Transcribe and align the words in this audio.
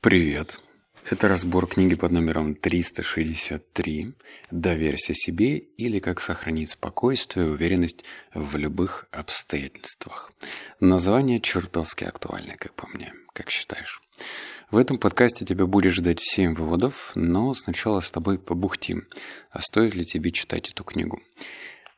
Привет! 0.00 0.60
Это 1.10 1.26
разбор 1.26 1.66
книги 1.66 1.96
под 1.96 2.12
номером 2.12 2.54
363 2.54 4.14
«Доверься 4.52 5.12
себе» 5.12 5.58
или 5.58 5.98
«Как 5.98 6.20
сохранить 6.20 6.70
спокойствие 6.70 7.46
и 7.46 7.48
уверенность 7.48 8.04
в 8.32 8.54
любых 8.54 9.08
обстоятельствах». 9.10 10.30
Название 10.78 11.40
чертовски 11.40 12.04
актуальное, 12.04 12.56
как 12.56 12.74
по 12.74 12.86
мне. 12.86 13.12
Как 13.32 13.50
считаешь? 13.50 14.00
В 14.70 14.76
этом 14.76 14.98
подкасте 14.98 15.44
тебя 15.44 15.66
будет 15.66 15.94
ждать 15.94 16.20
7 16.20 16.54
выводов, 16.54 17.10
но 17.16 17.52
сначала 17.54 17.98
с 17.98 18.12
тобой 18.12 18.38
побухтим. 18.38 19.08
А 19.50 19.60
стоит 19.60 19.96
ли 19.96 20.04
тебе 20.04 20.30
читать 20.30 20.70
эту 20.70 20.84
книгу? 20.84 21.20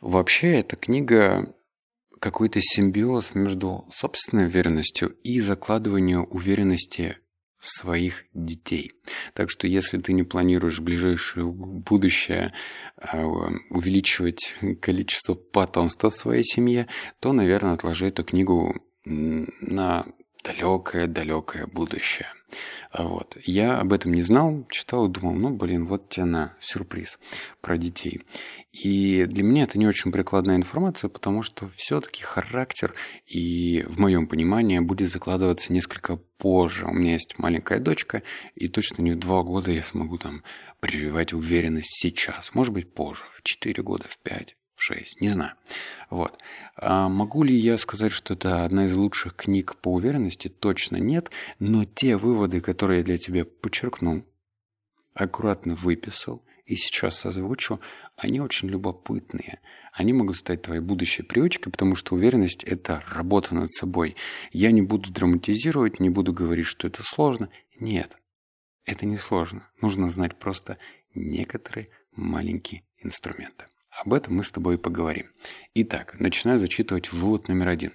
Вообще, 0.01 0.61
эта 0.61 0.77
книга 0.77 1.55
какой-то 2.19 2.61
симбиоз 2.63 3.35
между 3.35 3.87
собственной 3.93 4.47
уверенностью 4.47 5.11
и 5.23 5.39
закладыванием 5.41 6.27
уверенности 6.31 7.19
в 7.61 7.69
своих 7.69 8.25
детей. 8.33 8.93
Так 9.35 9.51
что 9.51 9.67
если 9.67 9.99
ты 9.99 10.15
не 10.15 10.23
планируешь 10.23 10.79
в 10.79 10.83
ближайшее 10.83 11.47
будущее 11.47 12.55
а, 12.97 13.25
увеличивать 13.69 14.57
количество 14.81 15.35
потомства 15.35 16.11
в 16.11 16.15
своей 16.15 16.43
семье, 16.43 16.89
то, 17.21 17.33
наверное, 17.33 17.75
отложи 17.75 18.09
эту 18.09 18.25
книгу 18.25 18.83
на 19.05 20.07
далекое-далекое 20.43 21.67
будущее. 21.67 22.29
А 22.91 23.05
вот. 23.05 23.37
Я 23.45 23.79
об 23.79 23.93
этом 23.93 24.13
не 24.13 24.23
знал, 24.23 24.67
читал 24.71 25.07
и 25.07 25.13
думал, 25.13 25.35
ну, 25.35 25.51
блин, 25.51 25.87
вот 25.87 26.09
тебе 26.09 26.25
на 26.25 26.57
сюрприз 26.61 27.19
про 27.61 27.79
детей. 27.79 28.23
И 28.73 29.27
для 29.27 29.45
меня 29.45 29.65
это 29.65 29.79
не 29.79 29.87
очень 29.87 30.11
прикладная 30.11 30.57
информация, 30.57 31.09
потому 31.09 31.43
что 31.43 31.69
все-таки 31.77 32.23
характер 32.23 32.95
и, 33.27 33.85
в 33.89 34.01
моем 34.01 34.27
понимании, 34.27 34.81
будет 34.81 35.11
закладываться 35.11 35.73
несколько 35.73 36.17
позже. 36.39 36.87
У 36.87 36.93
меня 36.93 37.13
есть 37.13 37.39
маленькая 37.39 37.79
дочка, 37.79 38.23
и 38.55 38.67
точно 38.69 39.03
не 39.03 39.13
в 39.13 39.17
два 39.17 39.43
года 39.43 39.71
я 39.71 39.83
смогу 39.83 40.19
там 40.19 40.43
прививать 40.81 41.33
уверенность 41.33 42.01
сейчас. 42.01 42.55
Может 42.55 42.73
быть, 42.73 42.93
позже, 42.93 43.25
в 43.35 43.43
четыре 43.43 43.83
года, 43.83 44.05
в 44.09 44.19
пять. 44.19 44.57
6, 44.81 45.21
не 45.21 45.29
знаю. 45.29 45.55
Вот. 46.09 46.39
А 46.77 47.09
могу 47.09 47.43
ли 47.43 47.55
я 47.55 47.77
сказать, 47.79 48.13
что 48.13 48.35
это 48.35 48.65
одна 48.65 48.87
из 48.87 48.95
лучших 48.95 49.37
книг 49.37 49.77
по 49.77 49.93
уверенности? 49.93 50.49
Точно 50.49 50.97
нет, 50.97 51.31
но 51.59 51.85
те 51.85 52.17
выводы, 52.17 52.61
которые 52.61 52.99
я 52.99 53.05
для 53.05 53.19
тебя 53.19 53.45
подчеркнул, 53.45 54.25
аккуратно 55.15 55.75
выписал 55.75 56.43
и 56.65 56.77
сейчас 56.77 57.27
озвучу, 57.27 57.81
они 58.17 58.41
очень 58.41 58.69
любопытные. 58.69 59.61
Они 59.93 60.13
могут 60.13 60.37
стать 60.37 60.63
твоей 60.63 60.81
будущей 60.81 61.23
привычкой, 61.23 61.73
потому 61.73 61.97
что 61.97 62.15
уверенность– 62.15 62.63
это 62.65 63.03
работа 63.13 63.55
над 63.55 63.71
собой. 63.71 64.17
Я 64.53 64.71
не 64.71 64.83
буду 64.83 65.13
драматизировать, 65.13 65.99
не 65.99 66.11
буду 66.11 66.33
говорить, 66.33 66.67
что 66.67 66.87
это 66.87 67.03
сложно. 67.03 67.51
Нет, 67.81 68.17
это 68.85 69.05
не 69.05 69.17
сложно. 69.17 69.69
Нужно 69.81 70.09
знать 70.11 70.37
просто 70.39 70.79
некоторые 71.15 71.89
маленькие 72.13 72.85
инструменты. 72.99 73.67
Об 74.03 74.15
этом 74.15 74.37
мы 74.37 74.45
с 74.45 74.51
тобой 74.51 74.79
поговорим. 74.79 75.27
Итак, 75.75 76.17
начинаю 76.19 76.59
зачитывать 76.59 77.13
вывод 77.13 77.49
номер 77.49 77.69
один. 77.69 77.93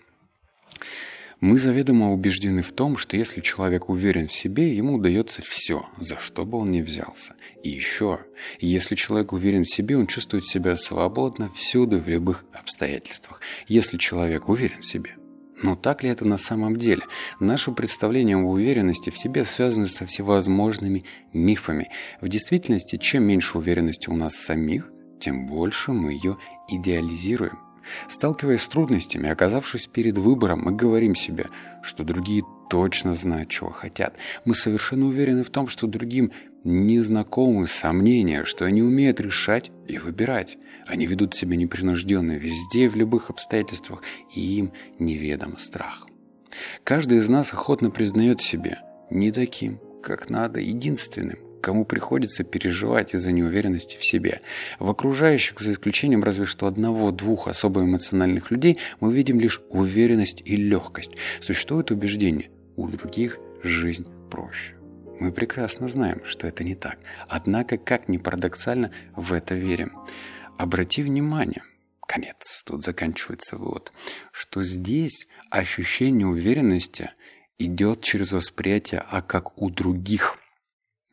Мы 1.41 1.57
заведомо 1.57 2.13
убеждены 2.13 2.61
в 2.61 2.71
том, 2.71 2.95
что 2.95 3.17
если 3.17 3.41
человек 3.41 3.89
уверен 3.89 4.27
в 4.27 4.31
себе, 4.33 4.75
ему 4.75 4.95
удается 4.95 5.41
все, 5.41 5.87
за 5.97 6.19
что 6.19 6.45
бы 6.45 6.59
он 6.59 6.69
ни 6.69 6.81
взялся. 6.81 7.33
И 7.63 7.69
еще, 7.69 8.19
если 8.59 8.93
человек 8.93 9.33
уверен 9.33 9.63
в 9.63 9.69
себе, 9.69 9.97
он 9.97 10.05
чувствует 10.05 10.45
себя 10.45 10.75
свободно 10.75 11.49
всюду, 11.49 11.97
в 11.97 12.07
любых 12.07 12.45
обстоятельствах. 12.53 13.41
Если 13.67 13.97
человек 13.97 14.47
уверен 14.47 14.81
в 14.81 14.85
себе. 14.85 15.15
Но 15.63 15.75
так 15.75 16.03
ли 16.03 16.09
это 16.09 16.25
на 16.27 16.37
самом 16.37 16.75
деле? 16.75 17.01
Наше 17.39 17.71
представление 17.71 18.37
об 18.37 18.45
уверенности 18.45 19.09
в 19.09 19.17
себе 19.17 19.43
связано 19.43 19.87
со 19.87 20.05
всевозможными 20.05 21.05
мифами. 21.33 21.89
В 22.21 22.27
действительности, 22.27 22.97
чем 22.97 23.23
меньше 23.23 23.57
уверенности 23.57 24.09
у 24.09 24.15
нас 24.15 24.35
самих, 24.35 24.91
тем 25.19 25.45
больше 25.47 25.91
мы 25.91 26.13
ее 26.13 26.37
идеализируем. 26.67 27.59
Сталкиваясь 28.07 28.61
с 28.61 28.67
трудностями, 28.67 29.29
оказавшись 29.29 29.87
перед 29.87 30.17
выбором, 30.17 30.61
мы 30.63 30.71
говорим 30.71 31.15
себе, 31.15 31.47
что 31.83 32.03
другие 32.03 32.43
точно 32.69 33.13
знают, 33.13 33.49
чего 33.49 33.69
хотят. 33.69 34.17
Мы 34.43 34.55
совершенно 34.55 35.05
уверены 35.05 35.43
в 35.43 35.49
том, 35.49 35.67
что 35.67 35.87
другим 35.87 36.31
незнакомы 36.63 37.67
сомнения, 37.67 38.43
что 38.43 38.65
они 38.65 38.81
умеют 38.81 39.19
решать 39.19 39.71
и 39.87 39.97
выбирать. 39.97 40.57
Они 40.87 41.05
ведут 41.05 41.35
себя 41.35 41.55
непринужденно 41.55 42.33
везде, 42.33 42.89
в 42.89 42.95
любых 42.95 43.29
обстоятельствах, 43.29 44.01
и 44.33 44.41
им 44.57 44.73
неведом 44.99 45.57
страх. 45.57 46.07
Каждый 46.83 47.19
из 47.19 47.29
нас 47.29 47.53
охотно 47.53 47.91
признает 47.91 48.41
себе 48.41 48.79
не 49.09 49.31
таким, 49.31 49.79
как 50.01 50.29
надо, 50.29 50.59
единственным, 50.59 51.39
кому 51.65 51.83
приходится 51.83 52.43
переживать 52.43 53.15
из-за 53.15 53.31
неуверенности 53.31 53.97
в 53.97 54.05
себе. 54.05 54.41
В 54.77 54.87
окружающих, 54.87 55.59
за 55.59 55.73
исключением 55.73 56.23
разве 56.23 56.45
что 56.45 56.67
одного-двух 56.67 57.47
особо 57.47 57.81
эмоциональных 57.81 58.51
людей, 58.51 58.77
мы 58.99 59.11
видим 59.11 59.39
лишь 59.39 59.61
уверенность 59.69 60.43
и 60.45 60.55
легкость. 60.55 61.13
Существует 61.41 61.89
убеждение, 61.89 62.51
у 62.75 62.87
других 62.87 63.39
жизнь 63.63 64.05
проще. 64.29 64.75
Мы 65.19 65.31
прекрасно 65.31 65.87
знаем, 65.87 66.21
что 66.23 66.45
это 66.45 66.63
не 66.63 66.75
так. 66.75 66.99
Однако, 67.27 67.77
как 67.77 68.09
ни 68.09 68.17
парадоксально, 68.17 68.91
в 69.15 69.33
это 69.33 69.55
верим. 69.55 69.97
Обрати 70.59 71.01
внимание, 71.01 71.63
конец, 72.07 72.63
тут 72.63 72.83
заканчивается 72.83 73.57
вывод, 73.57 73.91
что 74.31 74.61
здесь 74.61 75.27
ощущение 75.49 76.27
уверенности 76.27 77.09
идет 77.57 78.03
через 78.03 78.33
восприятие 78.33 79.03
«а 79.09 79.23
как 79.23 79.59
у 79.59 79.71
других», 79.71 80.37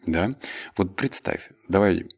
да? 0.06 0.36
Вот 0.76 0.96
представь, 0.96 1.50
давай 1.68 2.08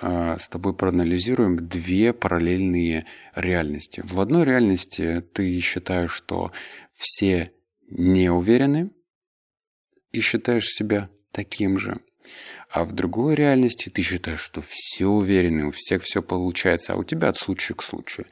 э, 0.00 0.36
с 0.38 0.48
тобой 0.48 0.74
проанализируем 0.74 1.68
две 1.68 2.12
параллельные 2.12 3.06
реальности. 3.34 4.02
В 4.04 4.20
одной 4.20 4.44
реальности 4.44 5.20
ты 5.32 5.58
считаешь, 5.60 6.12
что 6.12 6.52
все 6.94 7.52
не 7.88 8.30
уверены 8.30 8.90
и 10.12 10.20
считаешь 10.20 10.68
себя 10.68 11.10
таким 11.32 11.78
же. 11.78 12.00
А 12.70 12.84
в 12.84 12.92
другой 12.92 13.34
реальности 13.34 13.88
ты 13.88 14.02
считаешь, 14.02 14.40
что 14.40 14.62
все 14.62 15.06
уверены, 15.06 15.66
у 15.66 15.70
всех 15.72 16.02
все 16.04 16.22
получается, 16.22 16.92
а 16.92 16.96
у 16.96 17.04
тебя 17.04 17.28
от 17.28 17.36
случая 17.36 17.74
к 17.74 17.82
случаю. 17.82 18.26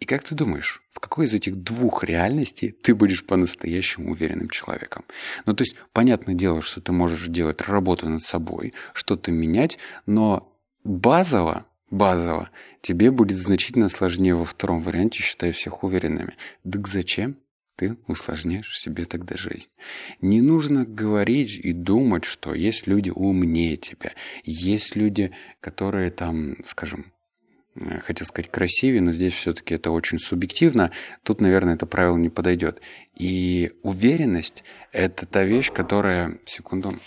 И 0.00 0.04
как 0.04 0.24
ты 0.24 0.34
думаешь, 0.34 0.82
в 0.90 1.00
какой 1.00 1.26
из 1.26 1.34
этих 1.34 1.56
двух 1.56 2.02
реальностей 2.02 2.72
ты 2.72 2.94
будешь 2.94 3.24
по-настоящему 3.24 4.10
уверенным 4.10 4.50
человеком? 4.50 5.04
Ну, 5.46 5.52
то 5.52 5.62
есть, 5.62 5.76
понятное 5.92 6.34
дело, 6.34 6.60
что 6.60 6.80
ты 6.80 6.92
можешь 6.92 7.28
делать 7.28 7.60
работу 7.62 8.08
над 8.08 8.22
собой, 8.22 8.74
что-то 8.94 9.30
менять, 9.30 9.78
но 10.06 10.52
базово, 10.82 11.66
базово 11.90 12.50
тебе 12.80 13.10
будет 13.10 13.38
значительно 13.38 13.88
сложнее 13.88 14.34
во 14.34 14.44
втором 14.44 14.80
варианте, 14.80 15.22
считая 15.22 15.52
всех 15.52 15.84
уверенными. 15.84 16.34
Так 16.70 16.88
зачем? 16.88 17.36
Ты 17.76 17.96
усложняешь 18.06 18.78
себе 18.78 19.04
тогда 19.04 19.36
жизнь. 19.36 19.68
Не 20.20 20.40
нужно 20.40 20.84
говорить 20.84 21.56
и 21.56 21.72
думать, 21.72 22.24
что 22.24 22.54
есть 22.54 22.86
люди 22.86 23.10
умнее 23.10 23.76
тебя, 23.76 24.12
есть 24.44 24.96
люди, 24.96 25.32
которые 25.60 26.10
там, 26.10 26.56
скажем, 26.64 27.12
э, 27.76 28.00
хотел 28.00 28.26
сказать 28.26 28.50
красивее, 28.50 29.00
но 29.00 29.12
здесь 29.12 29.34
все-таки 29.34 29.74
это 29.74 29.90
очень 29.90 30.18
субъективно. 30.18 30.92
Тут, 31.22 31.40
наверное, 31.40 31.74
это 31.74 31.86
правило 31.86 32.16
не 32.16 32.28
подойдет. 32.28 32.80
И 33.16 33.72
уверенность– 33.82 34.64
это 34.92 35.26
та 35.26 35.44
вещь, 35.44 35.72
которая... 35.72 36.38
Секунду. 36.46 36.98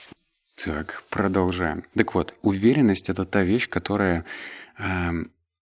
Так, 0.63 1.03
продолжаем. 1.09 1.83
Так 1.95 2.15
вот, 2.15 2.33
уверенность– 2.41 3.09
это 3.09 3.25
та 3.25 3.43
вещь, 3.43 3.69
которая 3.69 4.25
э, 4.77 5.11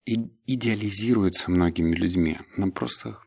идеализируется 0.06 1.52
многими 1.52 1.94
людьми. 1.94 2.40
Нам 2.56 2.72
просто 2.72 3.18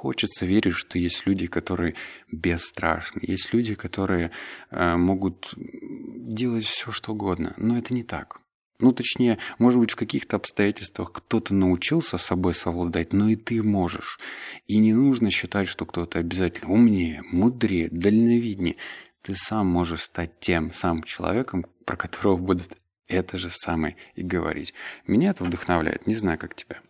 хочется 0.00 0.46
верить, 0.46 0.72
что 0.74 0.98
есть 0.98 1.26
люди, 1.26 1.46
которые 1.46 1.94
бесстрашны, 2.32 3.20
есть 3.22 3.52
люди, 3.52 3.74
которые 3.74 4.30
э, 4.70 4.96
могут 4.96 5.52
делать 5.56 6.64
все, 6.64 6.90
что 6.90 7.12
угодно. 7.12 7.52
Но 7.58 7.76
это 7.76 7.92
не 7.92 8.02
так. 8.02 8.40
Ну, 8.78 8.92
точнее, 8.92 9.36
может 9.58 9.78
быть, 9.78 9.90
в 9.90 9.96
каких-то 9.96 10.36
обстоятельствах 10.36 11.12
кто-то 11.12 11.52
научился 11.52 12.16
собой 12.16 12.54
совладать, 12.54 13.12
но 13.12 13.28
и 13.28 13.36
ты 13.36 13.62
можешь. 13.62 14.18
И 14.66 14.78
не 14.78 14.94
нужно 14.94 15.30
считать, 15.30 15.68
что 15.68 15.84
кто-то 15.84 16.18
обязательно 16.18 16.72
умнее, 16.72 17.22
мудрее, 17.30 17.88
дальновиднее. 17.90 18.76
Ты 19.20 19.34
сам 19.34 19.66
можешь 19.66 20.04
стать 20.04 20.40
тем 20.40 20.72
самым 20.72 21.02
человеком, 21.02 21.66
про 21.84 21.96
которого 21.98 22.38
будут 22.38 22.70
это 23.06 23.36
же 23.36 23.50
самое 23.50 23.96
и 24.14 24.22
говорить. 24.22 24.72
Меня 25.06 25.30
это 25.30 25.44
вдохновляет, 25.44 26.06
не 26.06 26.14
знаю, 26.14 26.38
как 26.38 26.54
тебя. 26.54 26.80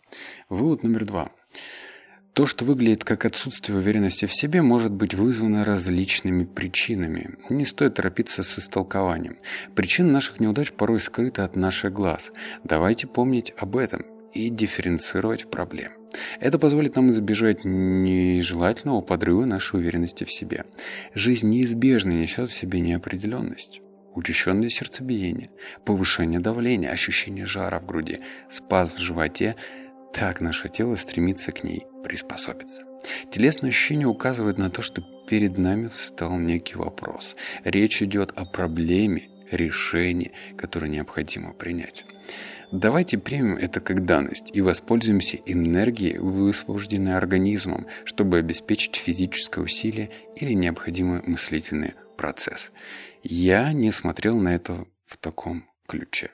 Вывод 0.48 0.84
номер 0.84 1.06
два. 1.06 1.32
То, 2.34 2.46
что 2.46 2.64
выглядит 2.64 3.02
как 3.02 3.24
отсутствие 3.24 3.76
уверенности 3.78 4.26
в 4.26 4.32
себе, 4.32 4.62
может 4.62 4.92
быть 4.92 5.14
вызвано 5.14 5.64
различными 5.64 6.44
причинами. 6.44 7.36
Не 7.48 7.64
стоит 7.64 7.94
торопиться 7.94 8.44
с 8.44 8.58
истолкованием. 8.58 9.38
Причина 9.74 10.12
наших 10.12 10.38
неудач 10.38 10.72
порой 10.72 11.00
скрыта 11.00 11.44
от 11.44 11.56
наших 11.56 11.92
глаз. 11.92 12.30
Давайте 12.62 13.08
помнить 13.08 13.52
об 13.56 13.76
этом 13.76 14.04
и 14.32 14.48
дифференцировать 14.48 15.50
проблем. 15.50 15.90
Это 16.38 16.58
позволит 16.60 16.94
нам 16.94 17.10
избежать 17.10 17.64
нежелательного 17.64 19.00
подрыва 19.00 19.44
нашей 19.44 19.80
уверенности 19.80 20.22
в 20.22 20.30
себе. 20.30 20.66
Жизнь 21.14 21.48
неизбежно 21.48 22.12
несет 22.12 22.48
в 22.48 22.54
себе 22.54 22.78
неопределенность. 22.80 23.80
Учащенное 24.14 24.68
сердцебиение, 24.68 25.50
повышение 25.84 26.40
давления, 26.40 26.90
ощущение 26.90 27.46
жара 27.46 27.80
в 27.80 27.86
груди, 27.86 28.20
спазм 28.48 28.96
в 28.96 29.00
животе– 29.00 29.56
так 30.12 30.40
наше 30.40 30.68
тело 30.68 30.96
стремится 30.96 31.52
к 31.52 31.64
ней 31.64 31.86
приспособиться. 32.02 32.82
Телесное 33.30 33.70
ощущение 33.70 34.06
указывает 34.06 34.58
на 34.58 34.70
то, 34.70 34.82
что 34.82 35.02
перед 35.28 35.58
нами 35.58 35.88
встал 35.88 36.38
некий 36.38 36.76
вопрос. 36.76 37.36
Речь 37.64 38.02
идет 38.02 38.32
о 38.36 38.44
проблеме, 38.44 39.28
решении, 39.50 40.32
которое 40.56 40.88
необходимо 40.88 41.52
принять. 41.52 42.04
Давайте 42.72 43.18
примем 43.18 43.56
это 43.56 43.80
как 43.80 44.04
данность 44.04 44.50
и 44.52 44.60
воспользуемся 44.60 45.38
энергией, 45.44 46.18
высвобожденной 46.18 47.16
организмом, 47.16 47.88
чтобы 48.04 48.38
обеспечить 48.38 48.94
физическое 48.94 49.60
усилие 49.60 50.10
или 50.36 50.52
необходимый 50.52 51.22
мыслительный 51.22 51.94
процесс. 52.16 52.70
Я 53.22 53.72
не 53.72 53.90
смотрел 53.90 54.38
на 54.38 54.54
это 54.54 54.86
в 55.04 55.16
таком 55.16 55.68
ключе. 55.88 56.30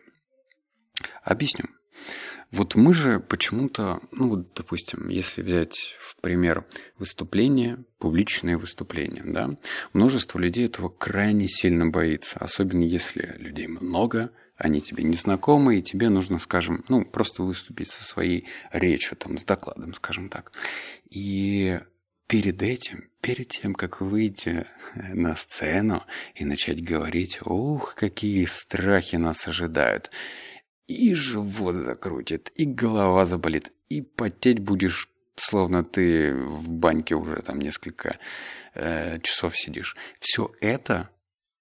Объясню. 1.22 1.64
Вот 2.52 2.74
мы 2.74 2.94
же 2.94 3.20
почему-то, 3.20 4.00
ну 4.12 4.28
вот, 4.28 4.54
допустим, 4.54 5.08
если 5.08 5.42
взять 5.42 5.96
в 5.98 6.16
пример 6.20 6.64
выступление, 6.98 7.84
публичные 7.98 8.56
выступления, 8.56 9.22
да, 9.24 9.56
множество 9.92 10.38
людей 10.38 10.66
этого 10.66 10.88
крайне 10.88 11.48
сильно 11.48 11.86
боится, 11.86 12.38
особенно 12.38 12.82
если 12.82 13.34
людей 13.38 13.66
много, 13.66 14.30
они 14.56 14.80
тебе 14.80 15.04
не 15.04 15.16
знакомы, 15.16 15.78
и 15.78 15.82
тебе 15.82 16.08
нужно, 16.08 16.38
скажем, 16.38 16.84
ну, 16.88 17.04
просто 17.04 17.42
выступить 17.42 17.88
со 17.88 18.04
своей 18.04 18.46
речью, 18.72 19.16
там, 19.16 19.38
с 19.38 19.44
докладом, 19.44 19.92
скажем 19.94 20.28
так. 20.28 20.52
И 21.10 21.78
перед 22.26 22.62
этим, 22.62 23.08
перед 23.20 23.48
тем, 23.48 23.74
как 23.74 24.00
выйти 24.00 24.66
на 24.94 25.36
сцену 25.36 26.04
и 26.34 26.44
начать 26.44 26.82
говорить, 26.82 27.40
ух, 27.42 27.94
какие 27.94 28.44
страхи 28.46 29.16
нас 29.16 29.46
ожидают, 29.46 30.10
и 30.86 31.14
живот 31.14 31.76
закрутит, 31.76 32.52
и 32.54 32.64
голова 32.64 33.24
заболит, 33.24 33.72
и 33.88 34.02
потеть 34.02 34.60
будешь, 34.60 35.08
словно 35.36 35.84
ты 35.84 36.34
в 36.34 36.68
баньке 36.68 37.14
уже 37.14 37.36
там 37.42 37.58
несколько 37.60 38.18
э, 38.74 39.20
часов 39.20 39.56
сидишь. 39.56 39.96
Все 40.20 40.52
это 40.60 41.10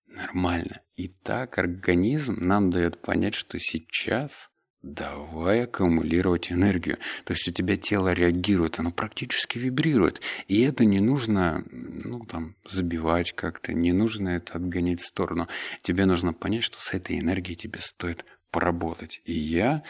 нормально. 0.08 0.82
И 0.96 1.08
так 1.08 1.58
организм 1.58 2.38
нам 2.40 2.70
дает 2.70 3.02
понять, 3.02 3.36
что 3.36 3.60
сейчас 3.60 4.50
давай 4.86 5.64
аккумулировать 5.64 6.52
энергию. 6.52 6.98
То 7.26 7.34
есть 7.34 7.48
у 7.48 7.52
тебя 7.52 7.76
тело 7.76 8.14
реагирует, 8.14 8.80
оно 8.80 8.92
практически 8.92 9.58
вибрирует. 9.58 10.22
И 10.48 10.62
это 10.62 10.86
не 10.86 11.00
нужно, 11.00 11.66
ну, 11.72 12.24
там, 12.26 12.56
забивать 12.66 13.34
как-то, 13.34 13.74
не 13.74 13.92
нужно 13.92 14.30
это 14.30 14.54
отгонять 14.54 15.02
в 15.02 15.08
сторону. 15.08 15.48
Тебе 15.82 16.06
нужно 16.06 16.34
понять, 16.34 16.64
что 16.64 16.80
с 16.80 16.94
этой 16.94 17.20
энергией 17.20 17.56
тебе 17.56 17.80
стоит 17.82 18.26
поработать. 18.56 19.22
И 19.26 19.34
я 19.34 19.84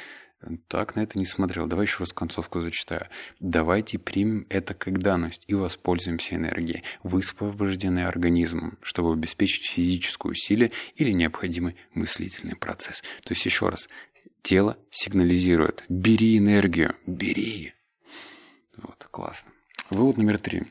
так 0.68 0.96
на 0.96 1.02
это 1.02 1.20
не 1.20 1.26
смотрел. 1.26 1.68
Давай 1.68 1.86
еще 1.86 2.00
раз 2.00 2.14
концовку 2.14 2.62
зачитаю. 2.62 3.08
Давайте 3.40 4.00
примем 4.00 4.48
это 4.50 4.74
как 4.74 4.98
данность 4.98 5.46
и 5.48 5.54
воспользуемся 5.54 6.34
энергией, 6.34 6.82
высвобожденной 7.04 8.08
организмом, 8.08 8.80
чтобы 8.82 9.14
обеспечить 9.14 9.68
физическую 9.68 10.34
силу 10.34 10.72
или 10.96 11.12
необходимый 11.12 11.76
мыслительный 11.94 12.56
процесс. 12.56 13.02
То 13.24 13.34
есть 13.34 13.46
еще 13.46 13.70
раз, 13.70 13.88
тело 14.42 14.78
сигнализирует 14.90 15.86
«бери 15.88 16.40
энергию, 16.40 16.96
бери». 17.06 17.74
Вот, 18.78 19.08
классно. 19.12 19.52
Вывод 19.92 20.18
номер 20.18 20.40
три. 20.40 20.64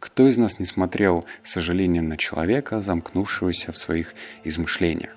Кто 0.00 0.26
из 0.26 0.36
нас 0.36 0.58
не 0.58 0.66
смотрел 0.66 1.24
сожаление 1.44 2.02
на 2.02 2.16
человека, 2.16 2.80
замкнувшегося 2.80 3.70
в 3.70 3.78
своих 3.78 4.14
измышлениях? 4.42 5.16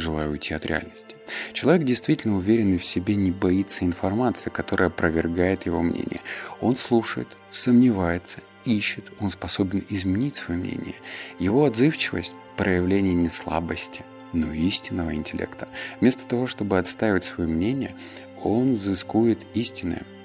Желая 0.00 0.28
уйти 0.28 0.54
от 0.54 0.66
реальности. 0.66 1.16
Человек, 1.52 1.84
действительно 1.84 2.36
уверенный 2.36 2.78
в 2.78 2.84
себе, 2.84 3.14
не 3.14 3.30
боится 3.30 3.84
информации, 3.84 4.50
которая 4.50 4.88
опровергает 4.88 5.66
его 5.66 5.82
мнение. 5.82 6.20
Он 6.60 6.76
слушает, 6.76 7.28
сомневается, 7.50 8.40
ищет, 8.64 9.12
он 9.20 9.30
способен 9.30 9.84
изменить 9.88 10.36
свое 10.36 10.58
мнение. 10.58 10.96
Его 11.38 11.64
отзывчивость– 11.64 12.34
проявление 12.56 13.14
не 13.14 13.28
слабости, 13.28 14.04
но 14.32 14.52
истинного 14.52 15.14
интеллекта. 15.14 15.68
Вместо 16.00 16.26
того, 16.26 16.46
чтобы 16.46 16.78
отстаивать 16.78 17.24
свое 17.24 17.48
мнение, 17.48 17.94
он 18.42 18.74
взыскует 18.74 19.46
истинное– 19.54 20.04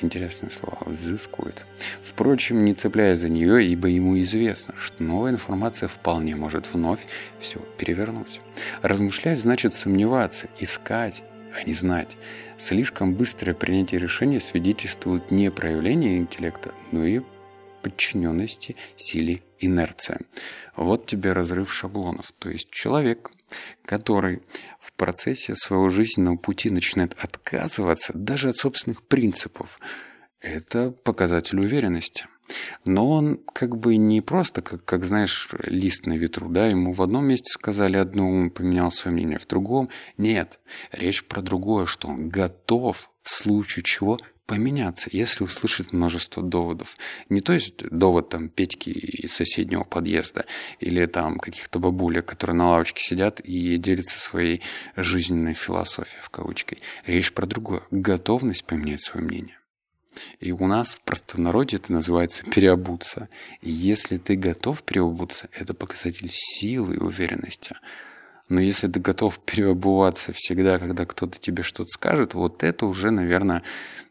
Интересное 0.00 0.50
слово 0.50 0.78
«взыскует». 0.86 1.64
Впрочем, 2.02 2.64
не 2.64 2.74
цепляясь 2.74 3.20
за 3.20 3.28
нее, 3.28 3.64
ибо 3.66 3.88
ему 3.88 4.20
известно, 4.20 4.74
что 4.76 5.02
новая 5.02 5.32
информация 5.32 5.88
вполне 5.88 6.34
может 6.34 6.72
вновь 6.72 7.00
все 7.38 7.60
перевернуть. 7.78 8.40
Размышлять 8.82 9.38
значит 9.38 9.74
сомневаться, 9.74 10.48
искать, 10.58 11.22
а 11.54 11.62
не 11.64 11.72
знать. 11.72 12.16
Слишком 12.58 13.14
быстрое 13.14 13.54
принятие 13.54 14.00
решения 14.00 14.40
свидетельствует 14.40 15.30
не 15.30 15.50
проявление 15.50 16.16
интеллекта, 16.16 16.72
но 16.90 17.04
и 17.04 17.20
подчиненности 17.82 18.76
силе 18.96 19.42
инерция. 19.58 20.20
Вот 20.76 21.06
тебе 21.06 21.32
разрыв 21.32 21.72
шаблонов. 21.72 22.32
То 22.38 22.48
есть 22.48 22.70
человек, 22.70 23.30
который 23.84 24.42
в 24.80 24.92
процессе 24.92 25.54
своего 25.54 25.88
жизненного 25.88 26.36
пути 26.36 26.70
начинает 26.70 27.14
отказываться 27.22 28.12
даже 28.14 28.48
от 28.48 28.56
собственных 28.56 29.02
принципов, 29.02 29.78
это 30.40 30.90
показатель 30.90 31.60
уверенности. 31.60 32.26
Но 32.84 33.08
он 33.08 33.40
как 33.54 33.76
бы 33.76 33.96
не 33.96 34.20
просто, 34.20 34.62
как, 34.62 34.84
как 34.84 35.04
знаешь, 35.04 35.48
лист 35.64 36.06
на 36.06 36.14
ветру, 36.14 36.48
да, 36.48 36.66
ему 36.66 36.92
в 36.92 37.00
одном 37.00 37.26
месте 37.26 37.50
сказали 37.50 37.96
одно, 37.96 38.28
он 38.28 38.50
поменял 38.50 38.90
свое 38.90 39.14
мнение, 39.14 39.38
в 39.38 39.46
другом 39.46 39.88
нет. 40.18 40.60
Речь 40.90 41.24
про 41.24 41.40
другое, 41.40 41.86
что 41.86 42.08
он 42.08 42.28
готов 42.28 43.10
в 43.22 43.30
случае 43.30 43.84
чего 43.84 44.18
поменяться, 44.52 45.08
если 45.10 45.44
услышит 45.44 45.94
множество 45.94 46.42
доводов. 46.42 46.98
Не 47.30 47.40
то 47.40 47.54
есть 47.54 47.88
довод 47.88 48.28
там 48.28 48.50
Петьки 48.50 48.90
из 48.90 49.32
соседнего 49.32 49.82
подъезда 49.82 50.44
или 50.78 51.06
там 51.06 51.38
каких-то 51.38 51.78
бабулек, 51.78 52.26
которые 52.26 52.54
на 52.54 52.68
лавочке 52.68 53.02
сидят 53.02 53.40
и 53.40 53.78
делятся 53.78 54.20
своей 54.20 54.60
жизненной 54.94 55.54
философией 55.54 56.20
в 56.20 56.28
кавычках. 56.28 56.80
Речь 57.06 57.32
про 57.32 57.46
другое. 57.46 57.80
Готовность 57.90 58.64
поменять 58.64 59.02
свое 59.02 59.24
мнение. 59.24 59.58
И 60.40 60.52
у 60.52 60.66
нас 60.66 60.96
в 60.96 61.00
простонародье 61.00 61.78
это 61.78 61.90
называется 61.90 62.44
переобуться. 62.44 63.30
И 63.62 63.70
если 63.70 64.18
ты 64.18 64.36
готов 64.36 64.82
переобуться, 64.82 65.48
это 65.54 65.72
показатель 65.72 66.28
силы 66.30 66.96
и 66.96 66.98
уверенности. 66.98 67.74
Но 68.52 68.60
если 68.60 68.86
ты 68.86 69.00
готов 69.00 69.38
переобуваться 69.38 70.34
всегда, 70.34 70.78
когда 70.78 71.06
кто-то 71.06 71.38
тебе 71.38 71.62
что-то 71.62 71.88
скажет, 71.88 72.34
вот 72.34 72.62
это 72.62 72.84
уже, 72.84 73.10
наверное, 73.10 73.62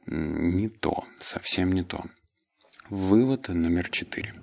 не 0.07 0.67
то, 0.67 1.03
совсем 1.19 1.71
не 1.73 1.83
то. 1.83 2.05
Вывод 2.89 3.49
номер 3.49 3.89
четыре. 3.89 4.33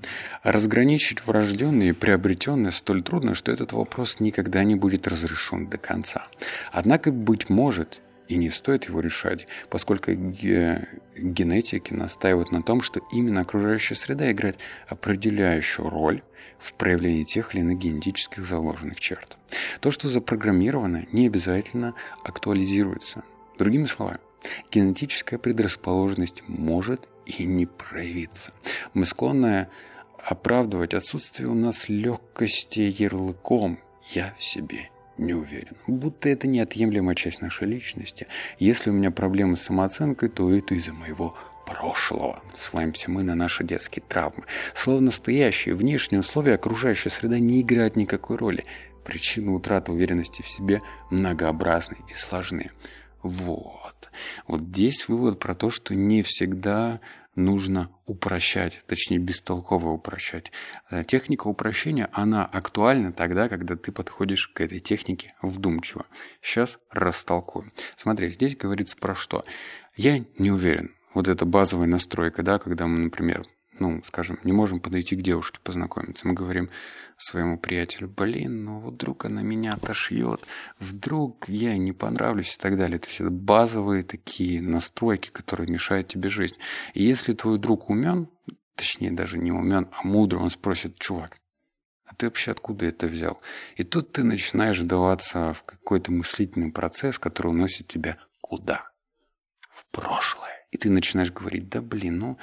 Разграничить 0.44 1.26
врожденное 1.26 1.88
и 1.88 1.92
приобретенное 1.92 2.70
столь 2.70 3.02
трудно, 3.02 3.34
что 3.34 3.50
этот 3.50 3.72
вопрос 3.72 4.20
никогда 4.20 4.62
не 4.62 4.76
будет 4.76 5.08
разрешен 5.08 5.68
до 5.68 5.78
конца. 5.78 6.28
Однако, 6.70 7.10
быть 7.10 7.50
может, 7.50 8.00
и 8.28 8.36
не 8.36 8.50
стоит 8.50 8.84
его 8.84 9.00
решать, 9.00 9.46
поскольку 9.70 10.12
генетики 10.12 11.92
настаивают 11.94 12.52
на 12.52 12.62
том, 12.62 12.82
что 12.82 13.00
именно 13.10 13.40
окружающая 13.40 13.94
среда 13.94 14.30
играет 14.30 14.58
определяющую 14.86 15.88
роль 15.88 16.22
в 16.58 16.74
проявлении 16.74 17.24
тех 17.24 17.54
или 17.54 17.62
иных 17.62 17.78
генетических 17.78 18.44
заложенных 18.44 19.00
черт. 19.00 19.38
То, 19.80 19.90
что 19.90 20.08
запрограммировано, 20.08 21.06
не 21.12 21.26
обязательно 21.26 21.94
актуализируется. 22.24 23.24
Другими 23.58 23.86
словами, 23.86 24.20
генетическая 24.70 25.38
предрасположенность 25.38 26.42
может 26.46 27.08
и 27.26 27.44
не 27.44 27.66
проявиться. 27.66 28.52
Мы 28.92 29.06
склонны 29.06 29.68
оправдывать 30.18 30.94
отсутствие 30.94 31.48
у 31.48 31.54
нас 31.54 31.88
легкости 31.88 32.80
ярлыком 32.80 33.78
«я 34.10 34.34
в 34.38 34.44
себе 34.44 34.90
не 35.18 35.34
уверен. 35.34 35.76
Будто 35.86 36.28
это 36.28 36.46
неотъемлемая 36.46 37.14
часть 37.14 37.42
нашей 37.42 37.66
личности. 37.66 38.26
Если 38.58 38.90
у 38.90 38.92
меня 38.92 39.10
проблемы 39.10 39.56
с 39.56 39.62
самооценкой, 39.62 40.28
то 40.28 40.52
это 40.52 40.74
из-за 40.74 40.92
моего 40.92 41.36
прошлого. 41.66 42.42
Ссылаемся 42.54 43.10
мы 43.10 43.22
на 43.22 43.34
наши 43.34 43.62
детские 43.64 44.02
травмы. 44.08 44.44
Словно 44.74 45.06
настоящие 45.06 45.74
внешние 45.74 46.20
условия 46.20 46.54
окружающая 46.54 47.10
среда 47.10 47.38
не 47.38 47.60
играют 47.60 47.96
никакой 47.96 48.36
роли. 48.36 48.64
Причины 49.04 49.52
утраты 49.52 49.92
уверенности 49.92 50.42
в 50.42 50.48
себе 50.48 50.82
многообразны 51.10 51.96
и 52.10 52.14
сложны. 52.14 52.70
Вот. 53.22 54.10
Вот 54.46 54.62
здесь 54.62 55.08
вывод 55.08 55.38
про 55.38 55.54
то, 55.54 55.70
что 55.70 55.94
не 55.94 56.22
всегда 56.22 57.00
нужно 57.34 57.90
упрощать, 58.06 58.82
точнее 58.86 59.18
бестолково 59.18 59.90
упрощать. 59.90 60.52
Э, 60.90 61.04
техника 61.04 61.46
упрощения, 61.46 62.08
она 62.12 62.44
актуальна 62.44 63.12
тогда, 63.12 63.48
когда 63.48 63.76
ты 63.76 63.92
подходишь 63.92 64.48
к 64.48 64.60
этой 64.60 64.80
технике 64.80 65.34
вдумчиво. 65.42 66.06
Сейчас 66.40 66.78
растолкую. 66.90 67.72
Смотри, 67.96 68.30
здесь 68.30 68.56
говорится 68.56 68.96
про 68.96 69.14
что? 69.14 69.44
Я 69.96 70.24
не 70.38 70.50
уверен 70.50 70.94
вот 71.14 71.28
эта 71.28 71.44
базовая 71.44 71.86
настройка, 71.86 72.42
да, 72.42 72.58
когда 72.58 72.86
мы, 72.86 72.98
например, 72.98 73.44
ну, 73.80 74.02
скажем, 74.04 74.38
не 74.44 74.52
можем 74.52 74.80
подойти 74.80 75.16
к 75.16 75.22
девушке 75.22 75.58
познакомиться. 75.62 76.26
Мы 76.26 76.34
говорим 76.34 76.70
своему 77.16 77.58
приятелю, 77.58 78.08
блин, 78.08 78.64
ну 78.64 78.78
вот 78.78 78.94
вдруг 78.94 79.24
она 79.24 79.42
меня 79.42 79.72
отошьет, 79.72 80.40
вдруг 80.78 81.48
я 81.48 81.76
не 81.76 81.92
понравлюсь 81.92 82.54
и 82.54 82.58
так 82.58 82.76
далее. 82.76 82.98
То 82.98 83.08
есть 83.08 83.20
это 83.20 83.30
базовые 83.30 84.02
такие 84.02 84.62
настройки, 84.62 85.30
которые 85.30 85.68
мешают 85.68 86.08
тебе 86.08 86.28
жизнь. 86.28 86.56
И 86.94 87.02
если 87.02 87.32
твой 87.32 87.58
друг 87.58 87.90
умен, 87.90 88.28
точнее 88.74 89.10
даже 89.10 89.38
не 89.38 89.50
умен, 89.50 89.88
а 89.92 90.06
мудр, 90.06 90.38
он 90.38 90.50
спросит, 90.50 90.98
чувак, 90.98 91.38
а 92.04 92.14
ты 92.14 92.26
вообще 92.26 92.52
откуда 92.52 92.86
это 92.86 93.06
взял? 93.06 93.40
И 93.76 93.84
тут 93.84 94.12
ты 94.12 94.22
начинаешь 94.22 94.78
вдаваться 94.78 95.52
в 95.52 95.62
какой-то 95.64 96.10
мыслительный 96.12 96.72
процесс, 96.72 97.18
который 97.18 97.48
уносит 97.48 97.88
тебя 97.88 98.16
куда? 98.40 98.90
В 99.70 99.84
прошлое. 99.90 100.66
И 100.70 100.78
ты 100.78 100.90
начинаешь 100.90 101.32
говорить, 101.32 101.68
да 101.68 101.82
блин, 101.82 102.18
ну 102.18 102.38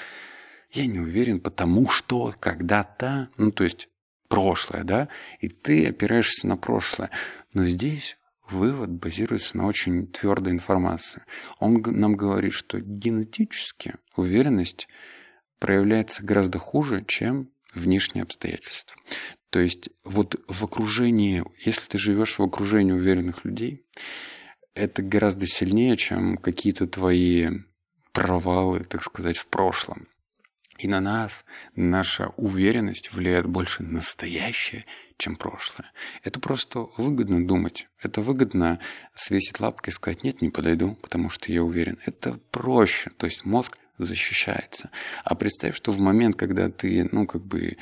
я 0.75 0.85
не 0.85 0.99
уверен, 0.99 1.39
потому 1.39 1.89
что 1.89 2.33
когда-то, 2.39 3.29
ну 3.37 3.51
то 3.51 3.63
есть 3.63 3.89
прошлое, 4.27 4.83
да, 4.83 5.09
и 5.39 5.47
ты 5.47 5.87
опираешься 5.87 6.47
на 6.47 6.57
прошлое. 6.57 7.09
Но 7.53 7.65
здесь 7.65 8.17
вывод 8.49 8.89
базируется 8.89 9.57
на 9.57 9.65
очень 9.65 10.07
твердой 10.07 10.53
информации. 10.53 11.23
Он 11.59 11.81
нам 11.85 12.15
говорит, 12.15 12.53
что 12.53 12.79
генетически 12.79 13.95
уверенность 14.15 14.87
проявляется 15.59 16.23
гораздо 16.23 16.59
хуже, 16.59 17.03
чем 17.07 17.49
внешние 17.73 18.23
обстоятельства. 18.23 18.95
То 19.49 19.59
есть 19.59 19.89
вот 20.03 20.35
в 20.47 20.63
окружении, 20.63 21.43
если 21.63 21.87
ты 21.87 21.97
живешь 21.97 22.39
в 22.39 22.43
окружении 22.43 22.91
уверенных 22.91 23.45
людей, 23.45 23.85
это 24.73 25.01
гораздо 25.01 25.45
сильнее, 25.47 25.95
чем 25.95 26.37
какие-то 26.37 26.87
твои 26.87 27.49
провалы, 28.11 28.81
так 28.81 29.01
сказать, 29.03 29.37
в 29.37 29.47
прошлом. 29.47 30.07
И 30.77 30.87
на 30.87 30.99
нас 30.99 31.45
наша 31.75 32.33
уверенность 32.35 33.13
влияет 33.13 33.47
больше 33.47 33.83
настоящее, 33.83 34.85
чем 35.17 35.37
прошлое. 35.37 35.91
Это 36.23 36.39
просто 36.39 36.87
выгодно 36.97 37.45
думать. 37.47 37.87
Это 38.01 38.21
выгодно 38.21 38.79
свесить 39.13 39.59
лапкой 39.59 39.91
и 39.91 39.93
сказать, 39.93 40.23
нет, 40.23 40.41
не 40.41 40.49
подойду, 40.49 40.95
потому 41.01 41.29
что 41.29 41.51
я 41.51 41.63
уверен. 41.63 41.97
Это 42.05 42.39
проще. 42.51 43.11
То 43.17 43.25
есть 43.25 43.45
мозг 43.45 43.77
защищается. 43.97 44.89
А 45.23 45.35
представь, 45.35 45.75
что 45.75 45.93
в 45.93 45.99
момент, 45.99 46.35
когда 46.35 46.69
ты, 46.69 47.07
ну, 47.11 47.25
как 47.25 47.45
бы 47.45 47.77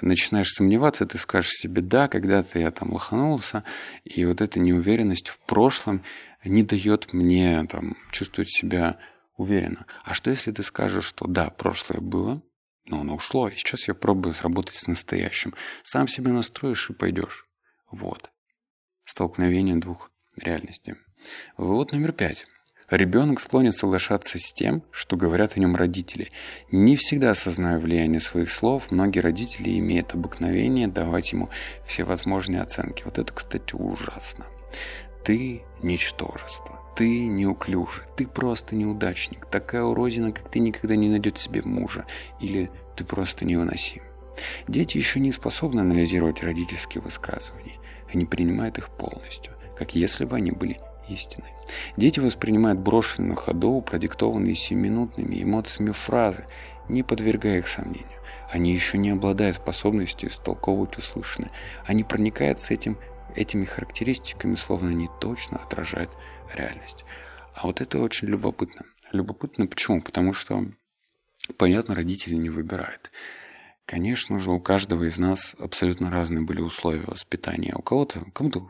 начинаешь 0.00 0.52
сомневаться, 0.52 1.06
ты 1.06 1.18
скажешь 1.18 1.50
себе, 1.50 1.82
да, 1.82 2.06
когда-то 2.06 2.58
я 2.58 2.70
там 2.70 2.92
лоханулся, 2.92 3.64
и 4.04 4.24
вот 4.24 4.40
эта 4.40 4.60
неуверенность 4.60 5.28
в 5.28 5.38
прошлом 5.40 6.04
не 6.44 6.62
дает 6.62 7.12
мне 7.12 7.66
там 7.66 7.96
чувствовать 8.12 8.50
себя 8.50 8.98
уверенно. 9.36 9.86
А 10.04 10.14
что 10.14 10.30
если 10.30 10.52
ты 10.52 10.62
скажешь, 10.62 11.04
что 11.04 11.26
да, 11.26 11.50
прошлое 11.50 12.00
было, 12.00 12.42
но 12.86 13.00
оно 13.00 13.16
ушло, 13.16 13.48
и 13.48 13.56
сейчас 13.56 13.88
я 13.88 13.94
пробую 13.94 14.34
сработать 14.34 14.76
с 14.76 14.86
настоящим. 14.86 15.54
Сам 15.82 16.08
себя 16.08 16.32
настроишь 16.32 16.90
и 16.90 16.92
пойдешь. 16.94 17.46
Вот. 17.90 18.30
Столкновение 19.04 19.76
двух 19.76 20.10
реальностей. 20.36 20.94
Вывод 21.56 21.92
номер 21.92 22.12
пять. 22.12 22.46
Ребенок 22.88 23.40
склонен 23.40 23.72
соглашаться 23.72 24.38
с 24.38 24.52
тем, 24.52 24.84
что 24.92 25.16
говорят 25.16 25.56
о 25.56 25.60
нем 25.60 25.74
родители. 25.74 26.30
Не 26.70 26.94
всегда 26.94 27.30
осознавая 27.30 27.80
влияние 27.80 28.20
своих 28.20 28.50
слов, 28.50 28.92
многие 28.92 29.18
родители 29.18 29.76
имеют 29.78 30.14
обыкновение 30.14 30.86
давать 30.86 31.32
ему 31.32 31.50
все 31.84 32.04
возможные 32.04 32.62
оценки. 32.62 33.02
Вот 33.04 33.18
это, 33.18 33.32
кстати, 33.32 33.74
ужасно. 33.74 34.46
Ты– 35.26 35.62
ничтожество. 35.82 36.78
Ты 36.94 37.26
неуклюжий, 37.26 38.04
ты 38.16 38.28
просто 38.28 38.76
неудачник. 38.76 39.46
Такая 39.46 39.82
уродина, 39.82 40.30
как 40.30 40.48
ты, 40.48 40.60
никогда 40.60 40.94
не 40.94 41.08
найдет 41.08 41.36
себе 41.36 41.62
мужа. 41.62 42.06
Или 42.38 42.70
ты 42.94 43.02
просто 43.02 43.44
невыносим. 43.44 44.04
Дети 44.68 44.98
еще 44.98 45.18
не 45.18 45.32
способны 45.32 45.80
анализировать 45.80 46.44
родительские 46.44 47.02
высказывания. 47.02 47.74
Они 48.14 48.24
принимают 48.24 48.78
их 48.78 48.88
полностью, 48.88 49.52
как 49.76 49.96
если 49.96 50.24
бы 50.26 50.36
они 50.36 50.52
были 50.52 50.78
истиной. 51.08 51.50
Дети 51.96 52.20
воспринимают 52.20 52.78
брошенные 52.78 53.30
на 53.30 53.36
ходу, 53.36 53.80
продиктованные 53.80 54.54
семиминутными 54.54 55.42
эмоциями 55.42 55.90
фразы, 55.90 56.44
не 56.88 57.02
подвергая 57.02 57.58
их 57.58 57.66
сомнению. 57.66 58.06
Они 58.48 58.72
еще 58.72 58.96
не 58.96 59.10
обладают 59.10 59.56
способностью 59.56 60.30
истолковывать 60.30 60.96
услышанное. 60.98 61.50
Они 61.84 62.04
проникаются 62.04 62.74
этим, 62.74 62.96
этими 63.36 63.64
характеристиками, 63.64 64.54
словно 64.54 64.90
они 64.90 65.08
точно 65.20 65.58
отражают 65.58 66.10
реальность. 66.52 67.04
А 67.54 67.66
вот 67.66 67.80
это 67.80 68.00
очень 68.00 68.28
любопытно. 68.28 68.86
Любопытно 69.12 69.66
почему? 69.66 70.02
Потому 70.02 70.32
что, 70.32 70.66
понятно, 71.56 71.94
родители 71.94 72.34
не 72.34 72.50
выбирают. 72.50 73.10
Конечно 73.86 74.38
же, 74.40 74.50
у 74.50 74.60
каждого 74.60 75.04
из 75.04 75.16
нас 75.16 75.54
абсолютно 75.58 76.10
разные 76.10 76.42
были 76.42 76.60
условия 76.60 77.04
воспитания. 77.06 77.74
У 77.76 77.82
кого-то, 77.82 78.24
кому-то 78.32 78.68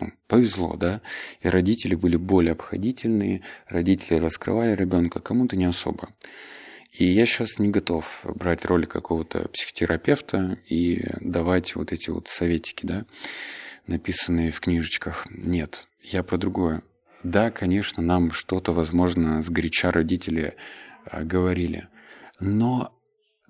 ну, 0.00 0.12
повезло, 0.26 0.76
да, 0.76 1.00
и 1.40 1.48
родители 1.48 1.94
были 1.94 2.16
более 2.16 2.52
обходительные, 2.52 3.42
родители 3.68 4.18
раскрывали 4.18 4.74
ребенка, 4.74 5.20
кому-то 5.20 5.56
не 5.56 5.64
особо. 5.64 6.10
И 6.92 7.04
я 7.04 7.26
сейчас 7.26 7.58
не 7.58 7.68
готов 7.68 8.24
брать 8.24 8.64
роль 8.64 8.86
какого-то 8.86 9.48
психотерапевта 9.48 10.58
и 10.68 11.04
давать 11.20 11.76
вот 11.76 11.92
эти 11.92 12.10
вот 12.10 12.28
советики, 12.28 12.84
да, 12.84 13.06
написанные 13.86 14.50
в 14.50 14.60
книжечках. 14.60 15.26
Нет, 15.30 15.86
я 16.02 16.22
про 16.22 16.36
другое. 16.36 16.82
Да, 17.22 17.50
конечно, 17.50 18.02
нам 18.02 18.30
что-то, 18.30 18.72
возможно, 18.72 19.42
с 19.42 19.50
горяча 19.50 19.90
родители 19.90 20.54
а, 21.04 21.24
говорили, 21.24 21.88
но 22.38 22.92